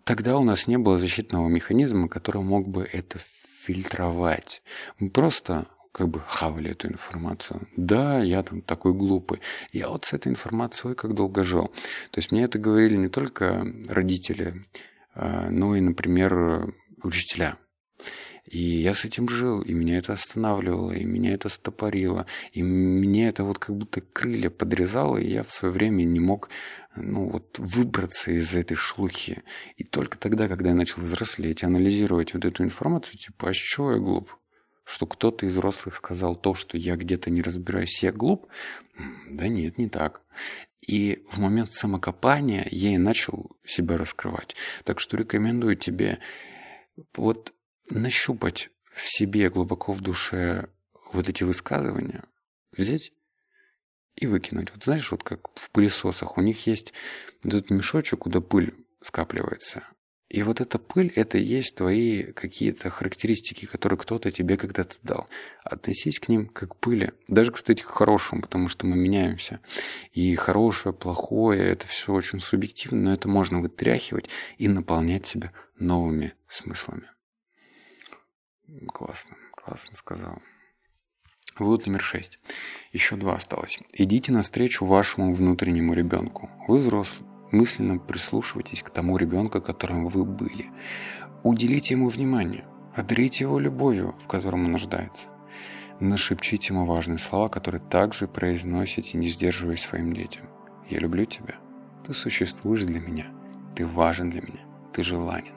тогда 0.05 0.38
у 0.38 0.45
нас 0.45 0.66
не 0.66 0.78
было 0.78 0.97
защитного 0.97 1.49
механизма, 1.49 2.09
который 2.09 2.43
мог 2.43 2.69
бы 2.69 2.88
это 2.90 3.19
фильтровать. 3.64 4.62
Мы 4.99 5.11
просто 5.11 5.66
как 5.93 6.09
бы 6.09 6.21
хавали 6.21 6.71
эту 6.71 6.88
информацию. 6.88 7.69
Да, 7.76 8.23
я 8.23 8.43
там 8.43 8.61
такой 8.61 8.93
глупый. 8.93 9.40
Я 9.73 9.88
вот 9.88 10.05
с 10.05 10.12
этой 10.12 10.28
информацией 10.28 10.95
как 10.95 11.14
долго 11.14 11.43
жил. 11.43 11.69
То 12.11 12.19
есть 12.19 12.33
мне 12.33 12.45
это 12.45 12.59
говорили 12.59 12.97
не 12.97 13.09
только 13.09 13.66
родители, 13.88 14.62
а, 15.14 15.49
но 15.50 15.75
и, 15.75 15.81
например, 15.81 16.75
учителя. 17.02 17.57
И 18.47 18.59
я 18.59 18.95
с 18.95 19.05
этим 19.05 19.29
жил, 19.29 19.61
и 19.61 19.73
меня 19.73 19.99
это 19.99 20.12
останавливало, 20.12 20.93
и 20.93 21.05
меня 21.05 21.35
это 21.35 21.49
стопорило, 21.49 22.26
и 22.53 22.62
мне 22.62 23.29
это 23.29 23.43
вот 23.43 23.59
как 23.59 23.76
будто 23.76 24.00
крылья 24.00 24.50
подрезало, 24.50 25.17
и 25.19 25.29
я 25.29 25.43
в 25.43 25.50
свое 25.50 25.75
время 25.75 26.05
не 26.05 26.21
мог 26.21 26.49
ну, 26.95 27.29
вот, 27.29 27.59
выбраться 27.59 28.31
из 28.31 28.55
этой 28.55 28.76
шлухи. 28.76 29.43
И 29.76 29.85
только 29.85 30.17
тогда, 30.17 30.49
когда 30.49 30.71
я 30.71 30.75
начал 30.75 31.03
взрослеть, 31.03 31.65
анализировать 31.65 32.35
вот 32.35 32.45
эту 32.45 32.62
информацию, 32.62 33.19
типа, 33.19 33.50
а 33.50 33.53
что 33.53 33.93
я 33.93 33.99
глуп? 33.99 34.37
Что 34.85 35.07
кто-то 35.07 35.47
из 35.47 35.53
взрослых 35.53 35.97
сказал 35.97 36.37
то, 36.37 36.55
что 36.55 36.79
я 36.79 36.95
где-то 36.95 37.31
не 37.31 37.43
разбираюсь, 37.43 38.03
я 38.05 38.12
глуп? 38.12 38.47
Да 39.29 39.49
нет, 39.49 39.79
не 39.79 39.88
так. 39.88 40.23
И 40.87 41.25
в 41.29 41.38
момент 41.38 41.73
самокопания 41.73 42.69
я 42.71 42.95
и 42.95 42.99
начал 42.99 43.50
себя 43.65 43.97
раскрывать. 43.97 44.55
Так 44.85 45.00
что 45.00 45.17
рекомендую 45.17 45.75
тебе 45.75 46.21
вот 47.17 47.53
нащупать 47.90 48.71
в 48.95 49.09
себе 49.09 49.50
глубоко 49.50 49.93
в 49.93 50.00
душе 50.00 50.69
вот 51.12 51.28
эти 51.28 51.45
высказывания, 51.45 52.25
взять 52.76 53.12
и 54.16 54.26
выкинуть. 54.26 54.71
Вот 54.73 54.85
знаешь, 54.85 55.11
вот 55.11 55.23
как 55.23 55.49
в 55.59 55.71
пылесосах, 55.71 56.38
у 56.38 56.40
них 56.40 56.66
есть 56.66 56.93
этот 57.45 57.71
мешочек, 57.71 58.21
куда 58.21 58.40
пыль 58.40 58.75
скапливается. 59.02 59.85
И 60.28 60.43
вот 60.43 60.61
эта 60.61 60.81
пыль, 60.81 61.12
это 61.14 61.38
и 61.38 61.45
есть 61.45 61.76
твои 61.76 62.33
какие-то 62.33 62.90
характеристики, 62.90 63.64
которые 63.64 63.97
кто-то 63.97 64.33
тебе 64.33 64.57
когда-то 64.57 64.97
дал. 65.02 65.28
Относись 65.62 66.19
к 66.19 66.28
ним 66.28 66.49
как 66.49 66.71
к 66.71 66.76
пыли. 66.76 67.12
Даже, 67.28 67.52
кстати, 67.52 67.83
к 67.83 67.87
хорошему, 67.87 68.43
потому 68.43 68.66
что 68.66 68.87
мы 68.87 68.97
меняемся. 68.97 69.61
И 70.11 70.35
хорошее, 70.35 70.93
плохое, 70.93 71.62
это 71.62 71.87
все 71.87 72.12
очень 72.12 72.40
субъективно, 72.40 73.02
но 73.02 73.12
это 73.12 73.28
можно 73.28 73.61
вытряхивать 73.61 74.28
и 74.59 74.66
наполнять 74.66 75.26
себя 75.26 75.52
новыми 75.78 76.35
смыслами. 76.49 77.09
Классно, 78.92 79.37
классно 79.52 79.94
сказал. 79.94 80.38
Вывод 81.56 81.87
номер 81.87 82.00
шесть. 82.00 82.40
Еще 82.92 83.14
два 83.16 83.35
осталось. 83.35 83.78
Идите 83.92 84.32
навстречу 84.32 84.85
вашему 84.85 85.32
внутреннему 85.32 85.94
ребенку. 85.94 86.50
Вы 86.66 86.78
взрослый. 86.78 87.28
Мысленно 87.52 87.99
прислушивайтесь 87.99 88.82
к 88.82 88.90
тому 88.90 89.16
ребенку, 89.18 89.62
которым 89.62 90.08
вы 90.08 90.25
были. 90.25 90.66
Уделите 91.44 91.94
ему 91.94 92.08
внимание. 92.08 92.66
Одарите 92.92 93.44
его 93.44 93.61
любовью, 93.61 94.16
в 94.20 94.26
котором 94.26 94.64
он 94.64 94.73
нуждается. 94.73 95.28
Нашепчите 96.00 96.75
ему 96.75 96.87
важные 96.87 97.18
слова, 97.18 97.49
которые 97.49 97.80
также 97.80 98.26
произносите, 98.26 99.16
не 99.16 99.28
сдерживая 99.28 99.76
своим 99.76 100.12
детям. 100.12 100.49
«Я 100.90 100.99
люблю 100.99 101.25
тебя. 101.25 101.54
Ты 102.04 102.12
существуешь 102.12 102.85
для 102.85 103.00
меня. 103.00 103.32
Ты 103.76 103.87
важен 103.87 104.28
для 104.28 104.42
меня. 104.42 104.66
Ты 104.92 105.04
желанен. 105.04 105.54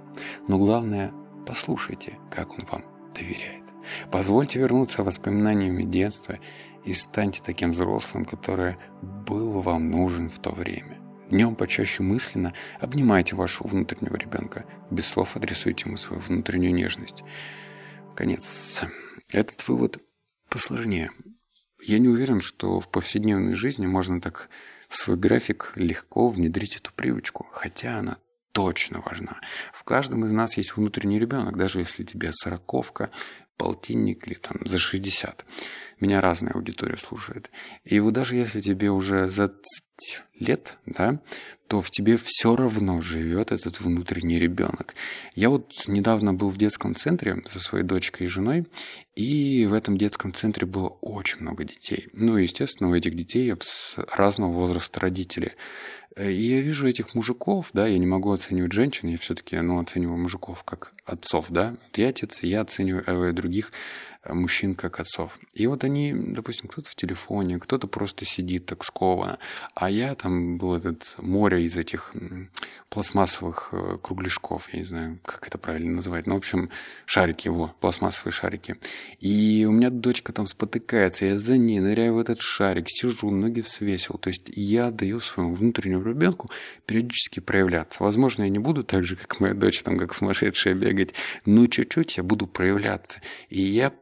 Но 0.48 0.60
главное, 0.60 1.12
послушайте, 1.46 2.20
как 2.32 2.52
он 2.52 2.66
вам 2.72 2.99
доверяет. 3.20 3.64
Позвольте 4.12 4.60
вернуться 4.60 5.04
воспоминаниями 5.04 5.84
детства 5.84 6.40
и 6.86 6.94
станьте 6.94 7.42
таким 7.44 7.72
взрослым, 7.72 8.26
который 8.26 8.78
был 9.02 9.62
вам 9.62 9.90
нужен 9.92 10.30
в 10.30 10.40
то 10.40 10.52
время. 10.52 10.98
Днем 11.30 11.56
почаще 11.56 12.02
мысленно 12.02 12.54
обнимайте 12.80 13.36
вашего 13.36 13.68
внутреннего 13.68 14.16
ребенка. 14.16 14.66
Без 14.90 15.06
слов 15.06 15.36
адресуйте 15.36 15.86
ему 15.86 15.98
свою 15.98 16.22
внутреннюю 16.22 16.74
нежность. 16.74 17.24
Конец. 18.16 18.82
Этот 19.32 19.68
вывод 19.68 20.00
посложнее. 20.50 21.12
Я 21.82 22.00
не 22.00 22.10
уверен, 22.10 22.42
что 22.42 22.80
в 22.80 22.90
повседневной 22.90 23.54
жизни 23.54 23.86
можно 23.86 24.20
так 24.20 24.50
в 24.90 24.96
свой 24.96 25.18
график 25.18 25.72
легко 25.76 26.30
внедрить 26.30 26.76
эту 26.76 26.92
привычку, 26.94 27.48
хотя 27.52 28.00
она 28.00 28.18
точно 28.52 29.02
важна. 29.02 29.40
В 29.74 29.84
каждом 29.84 30.26
из 30.26 30.32
нас 30.32 30.58
есть 30.58 30.76
внутренний 30.76 31.20
ребенок, 31.20 31.58
даже 31.58 31.80
если 31.80 32.04
тебе 32.04 32.32
сороковка, 32.34 33.10
полтинник 33.58 34.28
или 34.28 34.36
там 34.36 34.58
за 34.66 34.78
60. 34.78 35.46
Меня 36.00 36.22
разная 36.22 36.54
аудитория 36.54 36.98
слушает. 36.98 37.52
И 37.84 38.00
вот 38.00 38.14
даже 38.14 38.36
если 38.36 38.62
тебе 38.62 38.90
уже 38.90 39.28
за 39.28 39.54
лет, 40.40 40.78
да, 40.86 41.20
то 41.68 41.82
в 41.82 41.92
тебе 41.92 42.18
все 42.18 42.56
равно 42.56 43.02
живет 43.02 43.52
этот 43.52 43.82
внутренний 43.82 44.40
ребенок. 44.40 44.96
Я 45.36 45.50
вот 45.50 45.84
недавно 45.88 46.34
был 46.34 46.50
в 46.50 46.58
детском 46.58 46.96
центре 46.96 47.44
со 47.46 47.60
своей 47.60 47.84
дочкой 47.84 48.26
и 48.28 48.30
женой, 48.30 48.66
и 49.16 49.66
в 49.66 49.74
этом 49.74 49.98
детском 49.98 50.34
центре 50.34 50.66
было 50.66 50.88
очень 51.02 51.42
много 51.42 51.66
детей. 51.66 52.08
Ну, 52.14 52.38
естественно, 52.38 52.90
у 52.90 52.96
этих 52.96 53.16
детей 53.16 53.54
разного 54.12 54.52
возраста 54.52 55.00
родители. 55.00 55.54
И 56.18 56.42
я 56.42 56.62
вижу 56.62 56.88
этих 56.88 57.14
мужиков, 57.14 57.70
да, 57.74 57.88
я 57.88 57.98
не 57.98 58.08
могу 58.08 58.32
оценивать 58.32 58.72
женщин, 58.72 59.10
я 59.10 59.18
все-таки, 59.18 59.58
ну, 59.60 59.80
оцениваю 59.80 60.18
мужиков 60.18 60.64
как 60.64 60.94
отцов, 61.06 61.48
да. 61.50 61.76
Вот 61.86 61.98
я 61.98 62.08
отец, 62.08 62.44
и 62.44 62.48
я 62.48 62.62
оцениваю 62.62 63.34
других 63.34 63.72
Э, 63.72 64.09
мужчин 64.26 64.76
как 64.76 65.00
отцов. 65.00 65.38
И 65.54 65.66
вот 65.68 65.84
они, 65.84 66.14
допустим, 66.14 66.68
кто-то 66.68 66.90
в 66.90 66.96
телефоне, 66.96 67.58
кто-то 67.58 67.88
просто 67.88 68.26
сидит 68.26 68.66
так 68.66 68.84
скованно. 68.84 69.40
А 69.76 69.90
я 69.90 70.14
там 70.16 70.58
был 70.58 70.76
этот 70.76 71.16
море 71.20 71.64
из 71.64 71.78
этих 71.78 72.14
пластмассовых 72.90 73.70
э, 73.72 73.98
кругляшков, 74.02 74.70
я 74.74 74.80
не 74.80 74.86
знаю, 74.86 75.20
как 75.24 75.48
это 75.48 75.58
правильно 75.58 75.96
называть. 75.96 76.28
Ну, 76.28 76.36
в 76.36 76.38
общем, 76.38 76.70
шарики 77.06 77.48
его, 77.48 77.74
пластмассовые 77.80 78.34
шарики. 78.34 78.76
И 79.20 79.66
у 79.68 79.72
меня 79.72 79.90
дочка 79.90 80.34
там 80.34 80.48
спотыкается, 80.48 81.26
я 81.26 81.38
за 81.38 81.58
ней 81.58 81.80
ныряю 81.80 82.16
в 82.16 82.20
этот 82.20 82.42
шарик, 82.42 82.90
сижу, 82.90 83.32
ноги 83.32 83.62
свесил. 83.62 84.18
То 84.18 84.30
есть 84.30 84.52
я 84.54 84.92
даю 84.92 85.20
своему 85.22 85.54
внутреннему 85.54 86.04
ребенку 86.04 86.50
периодически 86.86 87.40
проявляться. 87.40 88.04
Возможно, 88.04 88.44
я 88.44 88.50
не 88.50 88.60
буду 88.60 88.84
так 88.84 89.04
же, 89.04 89.16
как 89.16 89.40
моя 89.40 89.54
дочь, 89.54 89.82
там, 89.82 89.98
как 89.98 90.14
сумасшедшая 90.14 90.74
бегать, 90.74 91.14
но 91.46 91.68
чуть-чуть 91.68 92.18
я 92.18 92.24
буду 92.24 92.48
проявляться. 92.48 93.22
И 93.50 93.62
я 93.62 93.94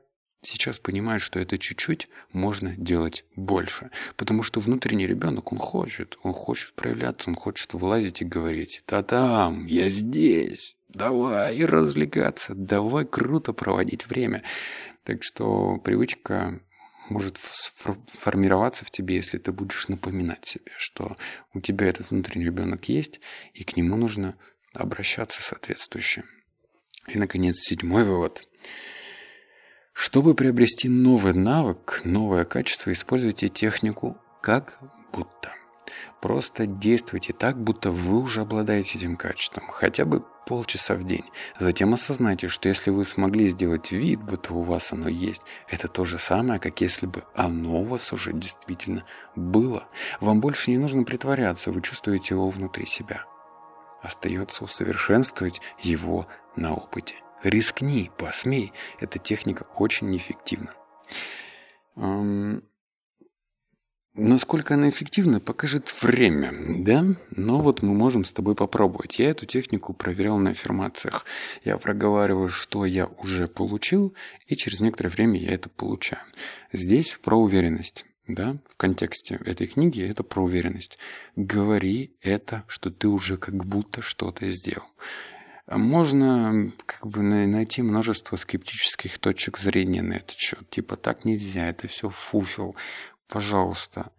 сейчас 0.42 0.80
понимаю, 0.80 1.20
что 1.20 1.40
это 1.40 1.58
чуть-чуть 1.58 2.10
можно 2.32 2.76
делать 2.78 3.26
больше. 3.36 3.90
Потому 4.16 4.44
что 4.44 4.60
внутренний 4.60 5.08
ребенок, 5.08 5.52
он 5.52 5.58
хочет, 5.58 6.18
он 6.24 6.34
хочет 6.34 6.74
проявляться, 6.74 7.30
он 7.30 7.36
хочет 7.36 7.74
вылазить 7.74 8.22
и 8.22 8.26
говорить, 8.26 8.84
«Та-там, 8.86 9.66
я 9.66 9.90
здесь, 9.90 10.78
давай 10.90 11.64
развлекаться, 11.66 12.54
давай 12.56 13.06
круто 13.06 13.54
проводить 13.54 14.08
время». 14.08 14.44
Так 15.04 15.24
что 15.24 15.78
привычка 15.78 16.60
может 17.10 17.38
формироваться 17.38 18.84
в 18.84 18.92
тебе, 18.92 19.16
если 19.16 19.38
ты 19.38 19.54
будешь 19.54 19.88
напоминать 19.88 20.46
себе, 20.46 20.72
что 20.78 21.16
у 21.54 21.62
тебя 21.62 21.88
этот 21.88 22.12
внутренний 22.12 22.46
ребенок 22.46 22.90
есть, 22.90 23.22
и 23.54 23.64
к 23.64 23.78
нему 23.78 23.96
нужно 23.96 24.36
обращаться 24.74 25.42
соответствующе. 25.42 26.26
И, 27.08 27.18
наконец, 27.18 27.56
седьмой 27.60 28.04
вывод– 28.04 28.48
чтобы 29.98 30.36
приобрести 30.36 30.90
новый 30.90 31.34
навык, 31.34 32.02
новое 32.04 32.46
качество, 32.46 32.94
используйте 32.94 33.50
технику 33.50 34.16
как 34.42 34.78
будто. 35.12 35.52
Просто 36.22 36.68
действуйте 36.68 37.34
так, 37.34 37.60
будто 37.60 37.90
вы 37.90 38.22
уже 38.22 38.42
обладаете 38.42 39.00
этим 39.00 39.16
качеством, 39.16 39.66
хотя 39.70 40.06
бы 40.06 40.24
полчаса 40.46 40.94
в 40.94 41.04
день. 41.04 41.26
Затем 41.60 41.96
осознайте, 41.96 42.48
что 42.48 42.70
если 42.70 42.92
вы 42.92 43.06
смогли 43.06 43.50
сделать 43.50 43.92
вид, 43.92 44.22
будто 44.22 44.54
у 44.54 44.62
вас 44.62 44.94
оно 44.94 45.10
есть, 45.10 45.42
это 45.68 45.88
то 45.88 46.06
же 46.06 46.20
самое, 46.20 46.60
как 46.60 46.80
если 46.80 47.08
бы 47.08 47.24
оно 47.34 47.82
у 47.82 47.84
вас 47.84 48.14
уже 48.14 48.34
действительно 48.34 49.04
было. 49.36 49.88
Вам 50.22 50.42
больше 50.42 50.70
не 50.70 50.78
нужно 50.78 51.06
притворяться, 51.06 51.72
вы 51.72 51.82
чувствуете 51.82 52.36
его 52.36 52.50
внутри 52.50 52.86
себя. 52.86 53.26
Остается 54.04 54.64
усовершенствовать 54.64 55.60
его 55.80 56.28
на 56.56 56.76
опыте. 56.76 57.16
Рискни, 57.44 58.12
посмей. 58.18 58.74
Эта 59.00 59.20
техника 59.20 59.68
очень 59.76 60.10
неэффективна. 60.10 60.74
Насколько 64.20 64.74
она 64.74 64.90
эффективна, 64.90 65.40
покажет 65.40 65.94
время, 66.02 66.52
да? 66.84 67.06
Но 67.30 67.62
вот 67.62 67.84
мы 67.84 67.94
можем 67.94 68.26
с 68.26 68.34
тобой 68.34 68.56
попробовать. 68.56 69.20
Я 69.20 69.30
эту 69.30 69.46
технику 69.46 69.94
проверял 69.94 70.40
на 70.40 70.50
аффирмациях. 70.50 71.24
Я 71.64 71.78
проговариваю, 71.78 72.50
что 72.50 72.86
я 72.86 73.06
уже 73.06 73.48
получил, 73.48 74.16
и 74.48 74.56
через 74.56 74.80
некоторое 74.80 75.10
время 75.10 75.40
я 75.40 75.52
это 75.52 75.70
получаю. 75.70 76.24
Здесь 76.74 77.16
про 77.22 77.38
уверенность. 77.38 78.06
Да, 78.28 78.58
в 78.68 78.76
контексте 78.76 79.40
этой 79.46 79.68
книги 79.68 80.02
это 80.02 80.24
про 80.24 80.44
уверенность. 80.44 80.98
Говори 81.36 82.18
это, 82.22 82.64
что 82.68 82.90
ты 82.90 83.08
уже 83.08 83.38
как 83.38 83.66
будто 83.66 84.02
что-то 84.02 84.50
сделал. 84.50 84.88
Можно 85.68 86.72
как 86.86 87.06
бы 87.08 87.22
найти 87.22 87.82
множество 87.82 88.38
скептических 88.38 89.20
точек 89.20 89.58
зрения 89.58 90.02
на 90.02 90.14
этот 90.14 90.38
счет. 90.38 90.70
Типа 90.70 90.96
так 90.96 91.26
нельзя, 91.26 91.68
это 91.68 91.88
все 91.88 92.10
фуфел. 92.10 92.76
Пожалуйста, 93.28 94.12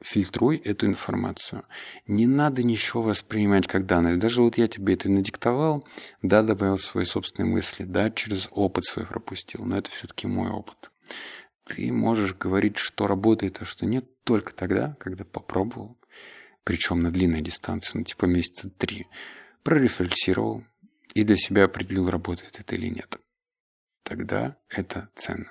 фильтруй 0.00 0.56
эту 0.56 0.86
информацию. 0.86 1.64
Не 2.06 2.26
надо 2.26 2.62
ничего 2.62 3.02
воспринимать 3.02 3.66
как 3.66 3.84
данное. 3.84 4.16
Даже 4.16 4.42
вот 4.42 4.56
я 4.56 4.66
тебе 4.66 4.94
это 4.94 5.10
надиктовал, 5.10 5.86
да, 6.22 6.42
добавил 6.42 6.78
свои 6.78 7.04
собственные 7.04 7.52
мысли, 7.52 7.84
да, 7.84 8.10
через 8.10 8.48
опыт 8.50 8.84
свой 8.84 9.06
пропустил, 9.06 9.64
но 9.64 9.76
это 9.76 9.90
все-таки 9.90 10.26
мой 10.26 10.50
опыт. 10.50 10.90
Ты 11.64 11.92
можешь 11.92 12.34
говорить, 12.34 12.78
что 12.78 13.06
работает, 13.06 13.58
а 13.60 13.66
что 13.66 13.84
нет, 13.84 14.06
только 14.24 14.54
тогда, 14.54 14.96
когда 14.98 15.24
попробовал, 15.24 15.98
причем 16.64 17.02
на 17.02 17.10
длинной 17.10 17.42
дистанции, 17.42 17.98
ну 17.98 18.04
типа 18.04 18.24
месяца 18.24 18.70
три, 18.70 19.06
прорефлексировал, 19.62 20.64
и 21.14 21.24
для 21.24 21.36
себя 21.36 21.64
определил, 21.64 22.10
работает 22.10 22.58
это 22.58 22.74
или 22.74 22.88
нет. 22.88 23.18
Тогда 24.02 24.56
это 24.68 25.08
ценно. 25.14 25.50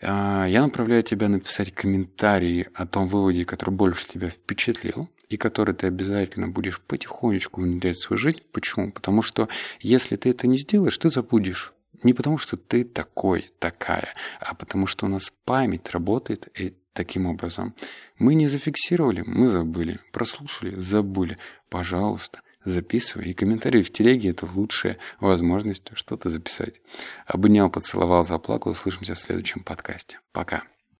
А, 0.00 0.46
я 0.46 0.62
направляю 0.62 1.02
тебя 1.02 1.28
написать 1.28 1.72
комментарии 1.72 2.68
о 2.74 2.86
том 2.86 3.06
выводе, 3.06 3.44
который 3.44 3.70
больше 3.74 4.06
тебя 4.06 4.30
впечатлил, 4.30 5.10
и 5.28 5.36
который 5.36 5.74
ты 5.74 5.86
обязательно 5.86 6.48
будешь 6.48 6.80
потихонечку 6.80 7.60
внедрять 7.60 7.96
в 7.96 8.02
свою 8.02 8.18
жизнь. 8.18 8.42
Почему? 8.52 8.92
Потому 8.92 9.22
что 9.22 9.48
если 9.80 10.16
ты 10.16 10.30
это 10.30 10.46
не 10.46 10.56
сделаешь, 10.56 10.96
ты 10.98 11.10
забудешь. 11.10 11.72
Не 12.02 12.12
потому 12.12 12.38
что 12.38 12.56
ты 12.56 12.84
такой, 12.84 13.50
такая, 13.58 14.08
а 14.40 14.54
потому 14.54 14.86
что 14.86 15.06
у 15.06 15.08
нас 15.08 15.32
память 15.44 15.90
работает 15.90 16.48
таким 16.92 17.26
образом. 17.26 17.74
Мы 18.18 18.34
не 18.34 18.48
зафиксировали, 18.48 19.22
мы 19.26 19.48
забыли. 19.48 19.98
Прослушали, 20.12 20.78
забыли. 20.78 21.38
Пожалуйста, 21.68 22.40
записывай. 22.66 23.30
И 23.30 23.34
комментарии 23.34 23.82
в 23.82 23.90
телеге– 23.90 24.30
это 24.30 24.46
лучшая 24.54 24.98
возможность 25.20 25.84
что-то 25.94 26.28
записать. 26.28 26.80
Обнял, 27.26 27.70
поцеловал, 27.70 28.24
заплакал. 28.24 28.72
Услышимся 28.72 29.14
в 29.14 29.18
следующем 29.18 29.62
подкасте. 29.62 30.18
Пока. 30.32 30.64